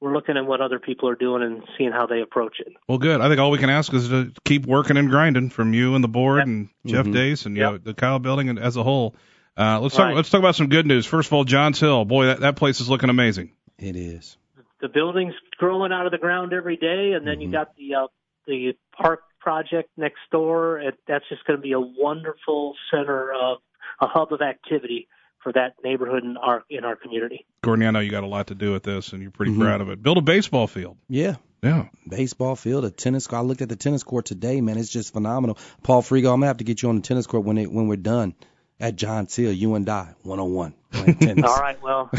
we're 0.00 0.14
looking 0.14 0.36
at 0.38 0.46
what 0.46 0.60
other 0.62 0.78
people 0.78 1.08
are 1.10 1.14
doing 1.16 1.42
and 1.42 1.62
seeing 1.76 1.92
how 1.92 2.06
they 2.06 2.20
approach 2.22 2.56
it. 2.60 2.72
Well, 2.88 2.98
good. 2.98 3.20
I 3.20 3.28
think 3.28 3.40
all 3.40 3.50
we 3.50 3.58
can 3.58 3.70
ask 3.70 3.92
is 3.92 4.08
to 4.08 4.32
keep 4.44 4.64
working 4.66 4.96
and 4.96 5.10
grinding 5.10 5.50
from 5.50 5.74
you 5.74 5.94
and 5.94 6.02
the 6.04 6.08
board 6.08 6.38
Yep. 6.38 6.46
and 6.46 6.68
Jeff 6.86 7.06
Mhm. 7.06 7.12
Dace 7.12 7.46
and 7.46 7.56
you 7.56 7.62
Yep. 7.62 7.72
know, 7.72 7.78
the 7.78 7.94
Keil 7.94 8.20
Building 8.22 8.48
and 8.48 8.58
as 8.58 8.76
a 8.76 8.82
whole. 8.82 9.14
Uh, 9.58 9.80
let's 9.80 9.96
talk. 9.96 10.14
Let's 10.14 10.28
talk 10.30 10.38
about 10.38 10.54
some 10.54 10.68
good 10.68 10.86
news. 10.86 11.06
First 11.06 11.28
of 11.28 11.32
all, 11.34 11.44
Johns 11.44 11.80
Hill. 11.80 12.04
Boy, 12.04 12.26
that, 12.26 12.40
that 12.40 12.56
place 12.56 12.80
is 12.80 12.88
looking 12.90 13.10
amazing. 13.10 13.50
It 13.78 13.96
is. 13.96 14.38
the 14.80 14.88
building's 14.88 15.34
growing 15.56 15.90
out 15.90 16.04
of 16.04 16.12
the 16.12 16.18
ground 16.18 16.52
every 16.52 16.76
day, 16.76 17.12
and 17.12 17.26
then 17.26 17.40
you 17.40 17.48
Mhm. 17.48 17.52
got 17.52 17.74
the 17.76 17.94
uh, 17.94 18.06
the 18.46 18.76
park 18.96 19.20
project 19.40 19.90
next 19.96 20.20
door. 20.30 20.78
And 20.78 20.92
that's 21.06 21.24
just 21.28 21.44
going 21.44 21.58
to 21.58 21.62
be 21.62 21.72
a 21.72 21.80
wonderful 21.80 22.74
center 22.90 23.32
of 23.32 23.58
a 24.00 24.06
hub 24.06 24.32
of 24.32 24.40
activity 24.40 25.08
for 25.42 25.52
that 25.52 25.74
neighborhood 25.84 26.24
in 26.24 26.36
our 26.36 26.64
in 26.68 26.84
our 26.84 26.96
community. 26.96 27.46
Courtney, 27.62 27.86
I 27.86 27.90
know 27.92 28.00
you 28.00 28.10
got 28.10 28.24
a 28.24 28.26
lot 28.28 28.48
to 28.48 28.54
do 28.54 28.72
with 28.72 28.82
this, 28.82 29.12
and 29.12 29.22
you're 29.22 29.30
pretty 29.30 29.52
Mhm. 29.52 29.60
proud 29.60 29.80
of 29.80 29.88
it. 29.90 30.02
Build 30.02 30.18
a 30.18 30.22
baseball 30.22 30.66
field. 30.66 30.96
Yeah. 31.08 31.36
Yeah. 31.62 31.86
Baseball 32.08 32.54
field, 32.56 32.84
a 32.84 32.90
tennis 32.90 33.26
court. 33.26 33.40
I 33.40 33.42
looked 33.44 33.62
at 33.62 33.68
the 33.68 33.76
tennis 33.76 34.02
court 34.02 34.26
today, 34.26 34.60
man. 34.60 34.76
It's 34.76 34.90
just 34.90 35.12
phenomenal. 35.12 35.56
Paul 35.82 36.02
Fregeau, 36.02 36.32
I'm 36.32 36.40
gonna 36.40 36.46
have 36.46 36.58
to 36.58 36.64
get 36.64 36.82
you 36.82 36.88
on 36.88 36.96
the 36.96 37.02
tennis 37.02 37.26
court 37.26 37.44
when 37.44 37.58
it 37.58 37.70
when 37.72 37.86
we're 37.88 37.96
done 37.96 38.34
at 38.80 38.96
John 38.96 39.26
Hill. 39.30 39.52
You 39.52 39.74
and 39.74 39.88
I, 39.88 40.14
one 40.22 40.38
on 40.40 40.52
one, 40.52 40.74
playing 40.92 41.16
tennis. 41.18 41.44
All 41.44 41.56
right, 41.56 41.80
well, 41.82 42.10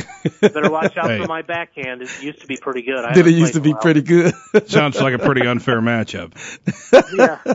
better 0.41 0.70
watch 0.72 0.98
out 0.98 1.10
Hey. 1.10 1.20
for 1.20 1.27
my 1.27 1.41
backhand. 1.43 2.01
It 2.01 2.22
used 2.24 2.41
to 2.41 2.48
be 2.48 2.58
pretty 2.58 2.81
good. 2.81 3.03
I 3.05 3.13
Did 3.13 3.27
it 3.27 3.31
used 3.36 3.53
to 3.53 3.62
be 3.62 3.74
pretty 3.79 4.01
good? 4.01 4.34
Sounds 4.67 5.00
like 5.00 5.13
a 5.13 5.20
pretty 5.20 5.46
unfair 5.48 5.81
matchup. 5.81 6.34
yeah. 7.17 7.53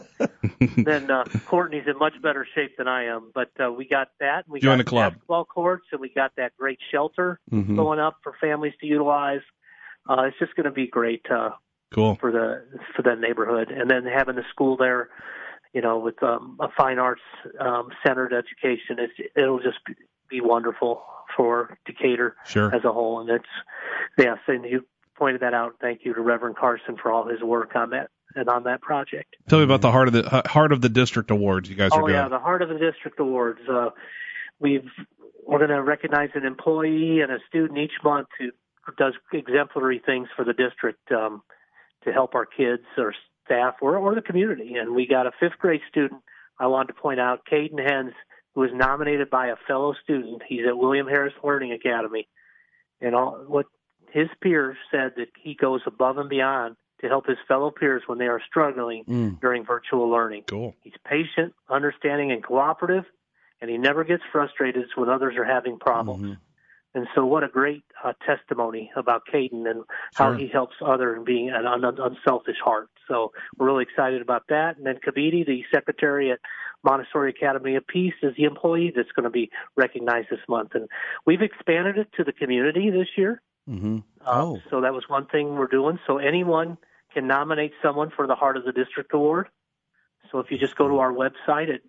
then 0.77 1.11
uh, 1.11 1.25
Courtney's 1.47 1.85
in 1.87 1.99
much 1.99 2.15
better 2.23 2.47
shape 2.55 2.77
than 2.79 2.89
I 2.89 3.07
am. 3.07 3.31
But 3.35 3.51
uh, 3.63 3.73
we 3.73 3.87
got 3.89 4.09
that. 4.21 4.49
We 4.49 4.61
Join 4.61 4.79
got 4.79 4.85
the 4.85 4.89
club. 4.89 5.13
basketball 5.15 5.45
courts, 5.47 5.87
and 5.93 6.01
we 6.01 6.09
got 6.09 6.33
that 6.37 6.53
great 6.59 6.79
shelter 6.91 7.41
Mhm. 7.53 7.77
going 7.77 7.99
up 7.99 8.17
for 8.23 8.35
families 8.41 8.75
to 8.81 8.87
utilize. 8.87 9.41
Uh, 10.09 10.23
it's 10.23 10.39
just 10.39 10.55
going 10.57 10.65
to 10.65 10.71
be 10.73 10.87
great 10.89 11.25
uh, 11.31 11.51
Cool. 11.93 12.17
for 12.17 12.33
the 12.33 12.65
for 12.97 13.03
that 13.03 13.21
neighborhood, 13.21 13.71
and 13.71 13.91
then 13.91 14.05
having 14.05 14.35
the 14.37 14.45
school 14.51 14.77
there, 14.77 15.11
you 15.73 15.81
know, 15.81 15.99
with 15.99 16.23
um, 16.23 16.59
a 16.61 16.69
fine 16.77 16.99
arts 16.99 17.23
um, 17.59 17.89
centered 18.07 18.33
education, 18.33 18.97
it's, 18.99 19.13
it'll 19.35 19.61
just 19.61 19.79
be, 20.29 20.41
wonderful 20.41 21.03
for 21.37 21.77
Decatur 21.85 22.37
Sure. 22.47 22.75
as 22.75 22.85
a 22.85 22.93
whole. 22.93 23.21
And 23.21 23.29
it's 23.29 23.45
yes, 24.17 24.39
and 24.49 24.65
you 24.65 24.87
pointed 25.17 25.43
that 25.43 25.53
out. 25.53 25.77
Thank 25.81 26.05
you 26.05 26.15
to 26.15 26.21
Reverend 26.21 26.57
Carson 26.57 26.97
for 26.97 27.13
all 27.13 27.29
his 27.29 27.43
work 27.43 27.77
on 27.77 27.91
that 27.91 28.09
and 28.35 28.49
on 28.49 28.65
that 28.65 28.81
project. 28.81 29.37
Tell 29.49 29.59
me 29.59 29.65
about 29.65 29.83
the 29.83 29.93
heart 29.93 30.09
of 30.09 30.15
the 30.15 30.25
uh, 30.25 30.49
heart 30.49 30.73
of 30.73 30.81
the 30.81 30.89
district 30.89 31.31
awards 31.31 31.69
you 31.69 31.77
guys 31.77 31.91
are 31.93 32.01
doing. 32.01 32.15
Oh 32.15 32.23
yeah, 32.23 32.29
the 32.29 32.39
Heart 32.39 32.63
of 32.63 32.71
the 32.71 32.79
District 32.79 33.21
Awards. 33.21 33.61
Uh, 33.69 33.91
we've 34.59 34.89
we're 35.47 35.59
going 35.59 35.71
to 35.71 35.83
recognize 35.83 36.31
an 36.35 36.45
employee 36.45 37.21
and 37.21 37.31
a 37.33 37.39
student 37.49 37.79
each 37.79 37.93
month 38.03 38.29
who 38.39 38.51
does 38.97 39.15
exemplary 39.33 40.01
things 40.05 40.29
for 40.35 40.45
the 40.45 40.53
district 40.53 41.11
um, 41.13 41.43
to 42.05 42.13
help 42.13 42.35
our 42.35 42.47
kids 42.47 42.85
or 42.97 43.15
staff 43.45 43.75
or, 43.81 43.97
or 43.97 44.15
the 44.15 44.23
community. 44.23 44.75
And 44.75 44.95
we 44.95 45.07
got 45.07 45.27
a 45.27 45.33
fifth 45.41 45.59
grade 45.59 45.81
student. 45.89 46.23
I 46.59 46.67
wanted 46.67 46.89
to 46.89 46.95
point 47.01 47.21
out, 47.21 47.41
Caden 47.51 47.79
Hens, 47.89 48.13
who 48.55 48.61
was 48.61 48.71
nominated 48.73 49.31
by 49.31 49.49
a 49.49 49.57
fellow 49.67 49.95
student. 50.03 50.43
He's 50.47 50.67
at 50.67 50.77
William 50.77 51.07
Harris 51.09 51.33
Learning 51.43 51.73
Academy, 51.73 52.29
and 53.01 53.15
all 53.15 53.45
what 53.49 53.67
his 54.11 54.29
peers 54.43 54.77
said 54.91 55.13
that 55.17 55.29
he 55.43 55.55
goes 55.55 55.81
above 55.87 56.19
and 56.19 56.29
beyond 56.29 56.77
to 57.01 57.09
help 57.09 57.27
his 57.27 57.39
fellow 57.49 57.71
peers 57.71 58.03
when 58.07 58.19
they 58.19 58.27
are 58.29 58.41
struggling 58.47 59.05
Mm. 59.05 59.41
during 59.41 59.65
virtual 59.65 60.09
learning. 60.09 60.45
Cool. 60.49 60.77
He's 60.83 60.93
patient, 61.05 61.55
understanding, 61.69 62.31
and 62.31 62.45
cooperative, 62.45 63.05
and 63.61 63.71
he 63.71 63.79
never 63.79 64.05
gets 64.05 64.23
frustrated 64.31 64.85
when 64.95 65.09
others 65.09 65.35
are 65.37 65.45
having 65.45 65.79
problems. 65.79 66.37
Mhm. 66.37 66.39
And 66.95 67.07
so, 67.15 67.25
what 67.25 67.43
a 67.43 67.49
great 67.49 67.85
uh, 68.05 68.13
testimony 68.27 68.91
about 68.97 69.23
Caden 69.33 69.69
and 69.71 69.83
how 70.15 70.31
Sure. 70.31 70.37
he 70.39 70.47
helps 70.49 70.77
others 70.85 71.17
and 71.17 71.25
being 71.25 71.49
an 71.51 71.67
un- 71.67 71.85
unselfish 71.85 72.59
heart. 72.63 72.91
So, 73.09 73.33
we're 73.57 73.67
really 73.67 73.83
excited 73.85 74.21
about 74.21 74.45
that. 74.49 74.77
And 74.77 74.85
then 74.87 74.97
Kabiti, 75.07 75.47
the 75.47 75.65
secretary 75.73 76.31
at 76.31 76.41
Montessori 76.85 77.31
Academy 77.31 77.77
of 77.77 77.87
Peace 77.87 78.15
is 78.23 78.35
the 78.37 78.45
employee 78.45 78.93
that's 78.95 79.11
going 79.13 79.25
to 79.25 79.31
be 79.31 79.51
recognized 79.77 80.29
this 80.31 80.41
month, 80.49 80.75
and 80.75 80.89
we've 81.25 81.41
expanded 81.43 81.97
it 81.97 82.09
to 82.17 82.25
the 82.25 82.33
community 82.33 82.91
this 82.91 83.09
year. 83.17 83.41
Mm-hmm. 83.71 83.99
Uh, 84.27 84.31
Oh. 84.45 84.61
So 84.71 84.81
that 84.83 84.93
was 84.93 85.05
one 85.09 85.27
thing 85.27 85.55
we're 85.55 85.67
doing. 85.69 85.99
So 86.07 86.19
anyone 86.19 86.77
can 87.15 87.27
nominate 87.27 87.73
someone 87.83 88.11
for 88.15 88.27
the 88.27 88.35
Heart 88.35 88.57
of 88.57 88.65
the 88.65 88.73
District 88.73 89.13
Award. 89.15 89.49
So 90.31 90.39
if 90.41 90.51
you 90.51 90.59
just 90.59 90.77
go 90.77 90.89
to 90.89 90.99
our 90.99 91.13
website 91.13 91.73
at 91.73 91.81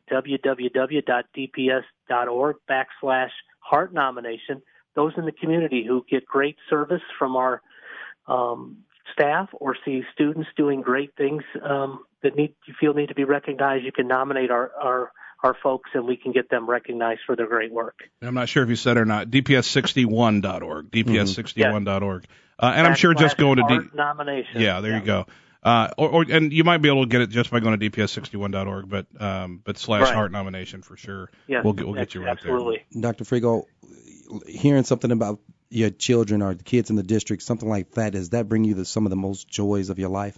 www.dps.org 1.33 2.55
backslash 2.69 3.29
heart 3.59 3.93
nomination, 3.93 4.61
those 4.95 5.13
in 5.17 5.25
the 5.25 5.31
community 5.31 5.85
who 5.87 6.05
get 6.09 6.25
great 6.25 6.57
service 6.69 7.01
from 7.17 7.35
our 7.35 7.61
um, 8.27 8.77
staff 9.11 9.49
or 9.53 9.75
see 9.85 10.03
students 10.13 10.49
doing 10.55 10.81
great 10.81 11.15
things 11.15 11.43
um, 11.61 12.03
that 12.21 12.35
need 12.35 12.53
you 12.65 12.73
feel 12.79 12.93
need 12.93 13.09
to 13.09 13.15
be 13.15 13.23
recognized, 13.23 13.83
you 13.83 13.91
can 13.91 14.07
nominate 14.07 14.51
our, 14.51 14.71
our 14.81 15.11
our 15.43 15.55
folks 15.61 15.89
and 15.93 16.07
we 16.07 16.15
can 16.15 16.31
get 16.31 16.49
them 16.49 16.69
recognized 16.69 17.19
for 17.25 17.35
their 17.35 17.47
great 17.47 17.71
work. 17.71 17.99
I'm 18.21 18.33
not 18.33 18.47
sure 18.47 18.63
if 18.63 18.69
you 18.69 18.77
said 18.77 18.95
it 18.95 19.01
or 19.01 19.05
not. 19.05 19.29
DPS61.org. 19.29 20.89
DPS61.org. 20.91 22.25
Uh, 22.59 22.73
and 22.75 22.87
I'm 22.87 22.95
sure 22.95 23.13
just 23.13 23.35
Backslash 23.35 23.39
going 23.39 23.57
to 23.57 23.63
D. 23.63 23.73
heart 23.73 23.95
nomination. 23.95 24.61
Yeah, 24.61 24.79
there 24.79 24.97
you 24.97 25.03
go. 25.03 25.25
Uh, 25.63 25.89
or, 25.97 26.09
or 26.09 26.25
and 26.29 26.51
you 26.51 26.63
might 26.63 26.79
be 26.79 26.89
able 26.89 27.03
to 27.03 27.09
get 27.09 27.21
it 27.21 27.29
just 27.29 27.49
by 27.49 27.59
going 27.61 27.79
to 27.79 27.89
dps61.org, 27.89 28.89
but 28.89 29.05
um, 29.21 29.61
but 29.63 29.77
slash 29.77 30.03
Right. 30.03 30.13
heart 30.13 30.31
nomination 30.31 30.81
for 30.81 30.97
sure. 30.97 31.29
Yeah, 31.47 31.61
we'll 31.63 31.73
get 31.73 31.85
we'll 31.85 31.95
get 31.95 32.13
you 32.13 32.21
right 32.21 32.37
there. 32.41 32.53
absolutely. 32.53 32.85
Dr. 32.99 33.23
Fregeau, 33.23 33.63
hearing 34.47 34.83
something 34.83 35.11
about 35.11 35.39
your 35.69 35.89
children 35.89 36.41
or 36.41 36.53
the 36.53 36.63
kids 36.63 36.89
in 36.89 36.95
the 36.95 37.03
district, 37.03 37.43
something 37.43 37.67
like 37.69 37.91
that, 37.91 38.13
does 38.13 38.29
that 38.29 38.47
bring 38.47 38.63
you 38.63 38.73
the, 38.75 38.85
some 38.85 39.05
of 39.05 39.09
the 39.09 39.15
most 39.15 39.47
joys 39.47 39.89
of 39.89 39.97
your 39.99 40.09
life? 40.09 40.37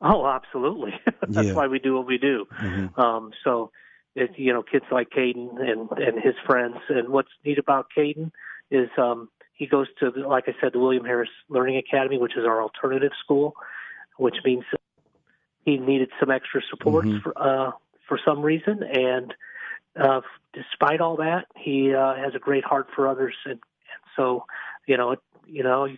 Oh, 0.00 0.26
absolutely. 0.26 0.92
That's 1.28 1.48
Yeah. 1.48 1.54
why 1.54 1.68
we 1.68 1.78
do 1.78 1.94
what 1.94 2.06
we 2.06 2.18
do. 2.18 2.46
Mhm. 2.50 2.98
Um, 2.98 3.32
so, 3.44 3.70
it, 4.14 4.30
you 4.36 4.52
know, 4.52 4.62
kids 4.62 4.84
like 4.90 5.10
Caden 5.10 5.60
and 5.60 5.88
and 5.92 6.20
his 6.22 6.34
friends. 6.44 6.76
And 6.88 7.08
what's 7.10 7.30
neat 7.44 7.58
about 7.58 7.86
Caden 7.96 8.30
is 8.70 8.88
um, 8.98 9.28
he 9.54 9.66
goes 9.66 9.86
to, 10.00 10.10
the, 10.10 10.26
like 10.26 10.44
I 10.48 10.54
said, 10.60 10.72
the 10.72 10.80
William 10.80 11.04
Harris 11.04 11.30
Learning 11.48 11.76
Academy, 11.76 12.18
which 12.18 12.36
is 12.36 12.44
our 12.44 12.60
alternative 12.60 13.12
school, 13.24 13.54
which 14.18 14.36
means 14.44 14.64
he 15.64 15.76
needed 15.78 16.10
some 16.18 16.30
extra 16.30 16.60
support 16.68 17.06
Mhm. 17.06 17.22
for 17.22 17.32
uh, 17.38 17.70
for 18.08 18.18
some 18.24 18.42
reason. 18.42 18.82
And 18.82 19.32
uh, 20.00 20.20
despite 20.52 21.00
all 21.00 21.16
that, 21.16 21.46
he 21.56 21.94
uh, 21.94 22.14
has 22.14 22.34
a 22.34 22.38
great 22.38 22.64
heart 22.64 22.88
for 22.94 23.08
others. 23.08 23.34
And, 23.44 23.52
and 23.54 23.60
so, 24.16 24.44
you 24.86 24.96
know, 24.96 25.12
it, 25.12 25.20
you 25.46 25.62
know, 25.62 25.88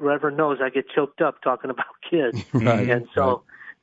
Reverend 0.00 0.36
knows 0.36 0.58
I 0.62 0.70
get 0.70 0.88
choked 0.90 1.20
up 1.20 1.40
talking 1.42 1.70
about 1.76 1.86
kids 2.08 2.44
right. 2.52 2.88
and 2.90 3.06
so 3.14 3.42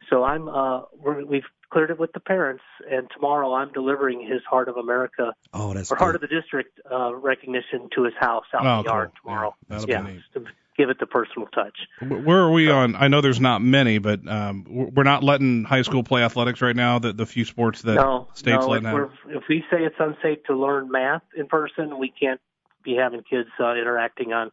so 0.09 0.23
I'm 0.23 0.47
uh 0.47 0.81
we're, 1.01 1.25
we've 1.25 1.43
cleared 1.71 1.89
it 1.89 1.99
with 1.99 2.13
the 2.13 2.19
parents 2.19 2.63
and 2.89 3.09
tomorrow 3.13 3.53
I'm 3.53 3.71
delivering 3.71 4.21
his 4.21 4.41
Heart 4.49 4.69
of 4.69 4.77
America 4.77 5.33
Oh, 5.53 5.73
that's 5.73 5.91
or 5.91 5.95
Heart 5.95 6.15
of 6.15 6.21
the 6.21 6.27
District 6.27 6.79
uh 6.91 7.15
recognition 7.15 7.89
to 7.95 8.03
his 8.03 8.13
house 8.19 8.45
out 8.53 8.65
Oh, 8.65 8.79
in 8.79 8.83
the 8.85 8.89
yard 8.89 9.11
cool. 9.23 9.31
tomorrow. 9.31 9.55
Yeah, 9.69 9.85
yeah, 9.87 10.39
give 10.77 10.89
it 10.89 10.99
the 10.99 11.05
personal 11.05 11.47
touch. 11.47 11.77
Where 12.01 12.39
are 12.39 12.51
we 12.51 12.69
on? 12.69 12.95
I 12.95 13.07
know 13.07 13.21
there's 13.21 13.39
not 13.39 13.61
many, 13.61 13.97
but 13.97 14.27
um, 14.27 14.65
we're 14.67 15.03
not 15.03 15.23
letting 15.23 15.63
high 15.63 15.83
school 15.83 16.03
play 16.03 16.23
athletics 16.23 16.61
right 16.61 16.75
now. 16.75 16.99
The 16.99 17.13
the 17.13 17.25
few 17.25 17.45
sports 17.45 17.81
that 17.83 17.95
no, 17.95 18.27
states 18.33 18.65
no. 18.65 18.73
If, 18.73 18.83
we're, 18.83 19.09
if 19.27 19.43
we 19.49 19.63
say 19.71 19.83
it's 19.83 19.95
unsafe 19.99 20.43
to 20.45 20.55
learn 20.55 20.91
math 20.91 21.23
in 21.35 21.47
person, 21.47 21.97
we 21.97 22.11
can't 22.17 22.41
be 22.83 22.95
having 22.95 23.23
kids 23.29 23.49
uh, 23.59 23.73
interacting 23.73 24.33
on 24.33 24.51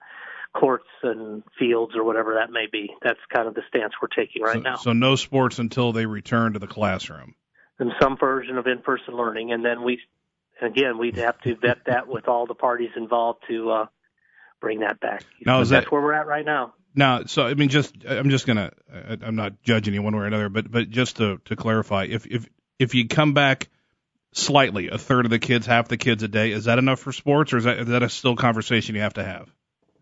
courts 0.55 0.89
and 1.03 1.43
fields 1.59 1.95
or 1.97 2.05
whatever 2.05 2.35
that 2.35 2.51
may 2.51 2.67
be. 2.71 2.91
That's 3.03 3.19
kind 3.33 3.49
of 3.49 3.55
the 3.55 3.63
stance 3.69 3.95
we're 4.01 4.09
taking 4.09 4.43
right 4.43 4.55
so, 4.55 4.61
now. 4.61 4.77
so 4.77 4.93
no 4.93 5.17
sports 5.17 5.59
until 5.59 5.93
they 5.93 6.07
return 6.07 6.53
to 6.55 6.59
the 6.59 6.67
classroom. 6.67 7.35
and 7.79 7.93
some 8.01 8.17
version 8.17 8.59
of 8.59 8.67
in-person 8.67 9.15
learning, 9.15 9.53
and 9.53 9.65
then 9.65 9.83
we, 9.83 9.99
again, 10.61 10.99
we'd 10.99 11.17
have 11.17 11.41
to 11.41 11.57
vet 11.57 11.79
that 11.87 12.07
with 12.07 12.29
all 12.29 12.47
the 12.47 12.55
parties 12.55 12.91
involved 12.97 13.45
to 13.49 13.71
uh, 13.71 13.87
bring 14.63 14.81
that 14.81 14.99
back. 15.01 15.25
Now, 15.45 15.59
But 15.59 15.63
is 15.63 15.69
that's 15.69 15.85
that- 15.85 15.93
where 15.93 16.01
we're 16.01 16.15
at 16.15 16.27
right 16.27 16.45
now? 16.45 16.73
Now, 16.95 17.25
so 17.25 17.47
I 17.47 17.55
mean, 17.55 17.69
just 17.69 17.95
I'm 18.07 18.31
just 18.31 18.47
gonna 18.47 18.71
I- 18.93 19.19
I'm 19.23 19.35
not 19.37 19.63
judging 19.63 19.93
you 19.95 20.03
one 20.03 20.15
way 20.17 20.23
or 20.23 20.27
another, 20.27 20.49
but 20.49 20.71
but 20.71 20.89
just 20.89 21.17
to 21.19 21.39
to 21.47 21.57
clarify, 21.57 22.05
if 22.05 22.27
if 22.27 22.49
if 22.79 22.95
you 22.95 23.09
come 23.09 23.35
back 23.35 23.69
slightly, 24.33 24.89
a 24.89 24.99
third 24.99 25.25
of 25.25 25.31
the 25.31 25.39
kids, 25.39 25.67
half 25.67 25.89
the 25.89 25.97
kids 25.97 26.23
a 26.23 26.29
day, 26.29 26.53
is 26.53 26.65
that 26.65 26.79
enough 26.79 27.01
for 27.01 27.13
sports, 27.13 27.53
or 27.53 27.59
is 27.59 27.65
that 27.65 27.79
is 27.79 27.89
that 27.89 28.03
a 28.03 28.09
still 28.09 28.37
conversation 28.37 28.95
you 28.95 29.01
have 29.03 29.15
to 29.15 29.25
have? 29.25 29.51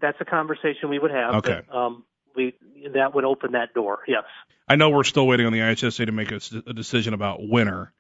That's 0.01 0.21
a 0.21 0.25
conversation 0.25 0.89
we 0.89 0.99
would 0.99 1.11
have. 1.11 1.35
Okay. 1.37 1.61
But, 1.69 1.77
um, 1.77 2.05
we 2.35 2.55
that 2.95 3.15
would 3.15 3.25
open 3.25 3.53
that 3.53 3.75
door. 3.75 4.01
Yes. 4.09 4.25
I 4.69 4.77
know 4.77 4.91
we're 4.91 5.05
still 5.05 5.27
waiting 5.27 5.47
on 5.47 5.53
the 5.53 5.59
IHSA 5.61 6.07
to 6.07 6.13
make 6.13 6.31
a 6.33 6.39
decision 6.73 7.13
about 7.15 7.39
winter. 7.41 7.93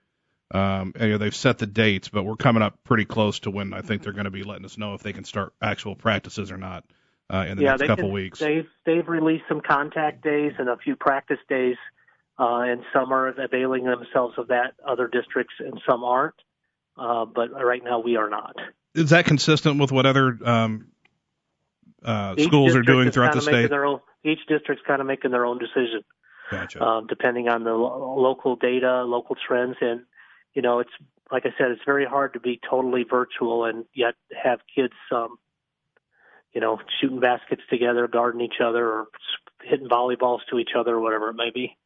Um, 0.52 0.92
you 1.00 1.08
know, 1.10 1.18
they've 1.18 1.34
set 1.34 1.58
the 1.58 1.66
dates, 1.66 2.08
but 2.08 2.24
we're 2.24 2.36
coming 2.36 2.62
up 2.62 2.82
pretty 2.82 3.04
close 3.04 3.40
to 3.40 3.50
when 3.50 3.72
I 3.72 3.82
think 3.82 4.02
they're 4.02 4.12
going 4.12 4.24
to 4.24 4.30
be 4.30 4.42
letting 4.42 4.64
us 4.64 4.76
know 4.76 4.94
if 4.94 5.02
they 5.02 5.12
can 5.12 5.24
start 5.24 5.52
actual 5.62 5.94
practices 5.94 6.50
or 6.50 6.56
not 6.56 6.84
uh, 7.32 7.46
in 7.48 7.56
the 7.56 7.64
yeah, 7.64 7.70
next 7.70 7.86
couple 7.86 8.04
can, 8.04 8.12
weeks. 8.12 8.40
They've 8.40 8.66
they've 8.84 9.06
released 9.06 9.44
some 9.48 9.60
contact 9.60 10.22
days 10.24 10.52
and 10.58 10.68
a 10.68 10.76
few 10.76 10.96
practice 10.96 11.38
days, 11.48 11.76
uh, 12.38 12.62
and 12.62 12.82
some 12.92 13.12
are 13.12 13.28
availing 13.28 13.84
themselves 13.84 14.34
of 14.38 14.48
that. 14.48 14.74
Other 14.86 15.06
districts 15.06 15.54
and 15.60 15.80
some 15.88 16.02
aren't. 16.02 16.34
Uh, 16.96 17.24
but 17.24 17.50
right 17.52 17.82
now 17.84 18.00
we 18.00 18.16
are 18.16 18.28
not. 18.28 18.56
Is 18.94 19.10
that 19.10 19.24
consistent 19.24 19.80
with 19.80 19.92
what 19.92 20.04
other 20.04 20.36
um, 20.44 20.88
uh, 22.04 22.34
schools 22.36 22.74
are 22.74 22.82
doing 22.82 23.12
throughout 23.12 23.34
the 23.34 23.40
state? 23.40 23.72
Own, 23.72 24.00
each 24.24 24.40
district's 24.48 24.84
kind 24.86 25.00
of 25.00 25.06
making 25.06 25.30
their 25.30 25.46
own 25.46 25.58
decision. 25.58 26.02
Gotcha. 26.50 26.82
um, 26.82 27.06
depending 27.06 27.48
on 27.48 27.62
the 27.62 27.70
lo- 27.70 28.16
local 28.18 28.56
data, 28.56 29.04
local 29.04 29.36
trends, 29.46 29.76
and 29.80 30.00
you 30.54 30.62
know, 30.62 30.80
it's 30.80 30.90
like 31.30 31.44
I 31.46 31.50
said, 31.58 31.70
it's 31.70 31.82
very 31.86 32.04
hard 32.06 32.32
to 32.34 32.40
be 32.40 32.58
totally 32.68 33.04
virtual 33.08 33.64
and 33.64 33.84
yet 33.94 34.14
have 34.42 34.58
kids, 34.74 34.94
um, 35.12 35.36
you 36.52 36.60
know, 36.60 36.78
shooting 37.00 37.20
baskets 37.20 37.62
together, 37.70 38.08
guarding 38.08 38.40
each 38.40 38.60
other, 38.64 38.84
or 38.86 39.00
s- 39.14 39.68
hitting 39.70 39.88
volleyballs 39.88 40.40
to 40.50 40.58
each 40.58 40.70
other, 40.76 40.96
or 40.96 41.00
whatever 41.00 41.28
it 41.30 41.34
may 41.34 41.50
be. 41.54 41.76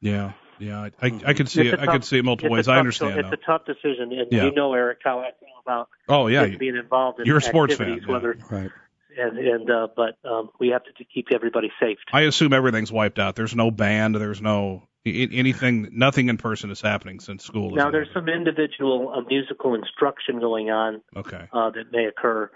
yeah, 0.00 0.32
yeah. 0.58 0.80
I, 0.80 1.06
I, 1.06 1.20
I 1.26 1.34
could 1.34 1.48
see 1.50 1.62
It's 1.68 1.74
it. 1.74 1.78
a 1.78 1.82
I 1.82 1.84
tough- 1.84 1.94
could 1.96 2.04
see 2.04 2.18
it 2.18 2.24
multiple 2.24 2.52
ways. 2.52 2.66
a 2.68 2.70
I 2.70 2.74
tough- 2.74 2.80
understand. 2.80 3.18
It's 3.20 3.28
though. 3.28 3.34
a 3.34 3.36
tough 3.58 3.66
decision, 3.66 4.12
and 4.12 4.28
Yeah. 4.32 4.44
you 4.44 4.52
know, 4.54 4.72
Eric, 4.72 5.00
how 5.04 5.18
I 5.20 5.30
feel 5.38 5.48
about 5.62 5.88
oh 6.08 6.28
yeah, 6.28 6.46
kids 6.46 6.58
being 6.58 6.76
involved 6.76 7.20
in 7.20 7.26
You're 7.26 7.38
a 7.38 7.42
sports 7.42 7.76
fan, 7.76 8.00
yeah. 8.06 8.10
whether 8.12 8.38
Right. 8.50 8.70
and 9.18 9.38
and 9.38 9.70
uh, 9.70 9.88
but 9.94 10.16
um, 10.24 10.48
we 10.58 10.68
have 10.68 10.84
to, 10.84 10.92
to 10.92 11.04
keep 11.04 11.26
everybody 11.34 11.70
safe. 11.78 11.98
I 12.10 12.22
assume 12.22 12.54
everything's 12.54 12.90
wiped 12.90 13.18
out. 13.18 13.36
There's 13.36 13.54
no 13.54 13.70
band. 13.70 14.14
There's 14.14 14.40
no 14.40 14.82
i- 14.82 14.95
anything. 15.06 15.88
Nothing 15.92 16.28
in 16.28 16.36
person 16.36 16.70
is 16.70 16.80
happening 16.80 17.20
since 17.20 17.44
school. 17.44 17.70
is 17.70 17.76
Now, 17.76 17.84
over. 17.84 17.92
there's 17.92 18.08
some 18.12 18.28
individual 18.28 19.12
uh, 19.16 19.20
musical 19.28 19.74
instruction 19.74 20.40
going 20.40 20.70
on 20.70 21.02
Okay. 21.16 21.48
uh, 21.52 21.70
that 21.70 21.92
may 21.92 22.06
occur. 22.06 22.50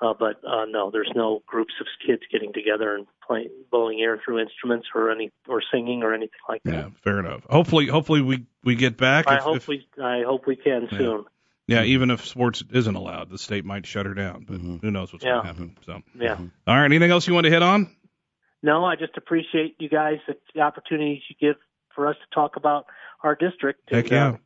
Uh, 0.00 0.12
but 0.18 0.40
uh, 0.44 0.64
no, 0.68 0.90
there's 0.90 1.10
no 1.14 1.42
groups 1.46 1.74
of 1.80 1.86
kids 2.04 2.22
getting 2.32 2.52
together 2.52 2.96
and 2.96 3.06
playing 3.24 3.50
blowing 3.70 4.00
air 4.00 4.20
through 4.24 4.40
instruments 4.40 4.88
or 4.96 5.12
any 5.12 5.30
or 5.46 5.62
singing 5.72 6.02
or 6.02 6.12
anything 6.12 6.40
like 6.48 6.60
that. 6.64 6.72
Yeah, 6.74 6.88
fair 7.04 7.20
enough. 7.20 7.44
Hopefully, 7.48 7.86
hopefully 7.86 8.20
we 8.20 8.44
we 8.64 8.74
get 8.74 8.96
back. 8.96 9.28
I 9.28 9.36
If- 9.36 9.42
hope 9.42 9.56
if- 9.58 9.68
we 9.68 9.86
I 10.02 10.22
hope 10.26 10.46
we 10.48 10.56
can 10.56 10.88
Yeah. 10.90 10.98
soon. 10.98 11.24
Yeah, 11.68 11.84
even 11.84 12.10
if 12.10 12.26
sports 12.26 12.64
isn't 12.72 12.96
allowed, 12.96 13.30
the 13.30 13.38
state 13.38 13.64
might 13.64 13.86
shut 13.86 14.04
her 14.06 14.14
down. 14.14 14.44
But 14.48 14.56
Mhm. 14.58 14.80
who 14.82 14.90
knows 14.90 15.12
what's 15.12 15.24
Yeah. 15.24 15.34
going 15.34 15.42
to 15.42 15.46
happen? 15.46 15.76
So, 15.82 16.02
Yeah. 16.18 16.36
all 16.66 16.74
right. 16.76 16.84
Anything 16.84 17.12
else 17.12 17.28
you 17.28 17.34
want 17.34 17.44
to 17.44 17.50
hit 17.52 17.62
on? 17.62 17.86
No, 18.64 18.84
I 18.84 18.96
just 18.96 19.16
appreciate 19.16 19.76
you 19.78 19.88
guys 19.88 20.18
the, 20.26 20.36
the 20.54 20.62
opportunities 20.62 21.22
you 21.28 21.36
give 21.40 21.56
for 21.94 22.08
us 22.08 22.16
to 22.16 22.34
talk 22.34 22.56
about 22.56 22.86
our 23.22 23.34
district. 23.34 23.90
Heck 23.90 24.04
and, 24.04 24.12
yeah. 24.12 24.28
uh, 24.28 24.36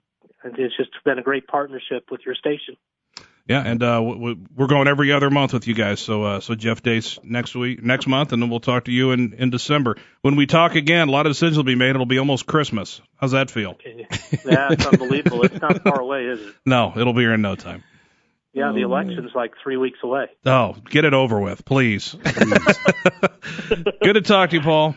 and 0.45 0.59
it's 0.59 0.77
just 0.77 0.91
been 1.05 1.19
a 1.19 1.23
great 1.23 1.47
partnership 1.47 2.11
with 2.11 2.21
your 2.25 2.35
station. 2.35 2.77
Yeah, 3.49 3.63
and 3.65 3.81
uh, 3.81 4.03
we're 4.03 4.67
going 4.67 4.89
every 4.89 5.13
other 5.13 5.31
month 5.31 5.53
with 5.53 5.69
you 5.69 5.75
guys. 5.75 6.01
So, 6.01 6.25
uh, 6.25 6.41
so 6.41 6.57
Jeff 6.57 6.83
Dace 6.83 7.21
next 7.23 7.55
week, 7.55 7.81
next 7.81 8.09
month, 8.09 8.33
and 8.33 8.43
then 8.43 8.51
we'll 8.51 8.59
talk 8.59 8.87
to 8.87 8.93
you 8.93 9.13
in 9.13 9.35
in 9.35 9.51
December. 9.51 9.97
When 10.23 10.35
we 10.35 10.47
talk 10.47 10.75
again, 10.75 11.07
a 11.07 11.11
lot 11.13 11.27
of 11.27 11.31
decisions 11.31 11.57
will 11.57 11.63
be 11.63 11.77
made. 11.77 11.91
It'll 11.91 12.07
be 12.07 12.19
almost 12.19 12.47
Christmas. 12.47 13.01
How's 13.21 13.31
that 13.33 13.49
feel? 13.49 13.79
That's 14.45 14.85
unbelievable. 14.87 15.45
It's 15.45 15.61
not 15.61 15.81
far 15.85 16.01
away, 16.01 16.25
is 16.25 16.41
it? 16.41 16.55
No, 16.67 16.93
it'll 16.97 17.13
be 17.13 17.21
here 17.21 17.35
in 17.35 17.43
no 17.43 17.55
time. 17.55 17.85
Yeah, 18.57 18.73
the 18.73 18.81
election's 18.81 19.33
like 19.35 19.53
three 19.63 19.77
weeks 19.77 19.99
away. 20.03 20.27
Oh, 20.47 20.75
get 20.89 21.05
it 21.05 21.13
over 21.13 21.39
with, 21.39 21.65
please. 21.67 22.17
Good 23.69 24.15
to 24.15 24.23
talk 24.23 24.51
to 24.51 24.57
you, 24.57 24.63
Paul. 24.63 24.97